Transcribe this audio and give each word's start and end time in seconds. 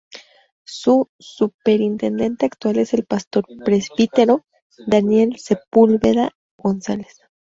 Su 0.65 1.11
superintendente 1.19 2.47
actual 2.47 2.77
es 2.77 2.95
el 2.95 3.05
pastor 3.05 3.45
presbítero 3.63 4.47
Daniel 4.87 5.37
Sepúlveda 5.37 6.31
González. 6.57 7.21